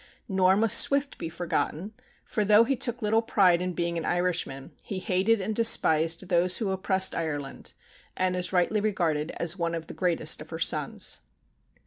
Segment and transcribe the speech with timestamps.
[0.27, 1.93] Nor must Swift be forgotten,
[2.25, 6.57] for though he took little pride in being an Irishman, he hated and despised those
[6.57, 7.75] who oppressed Ireland,
[8.17, 11.19] and is rightly regarded as one of the greatest of her sons.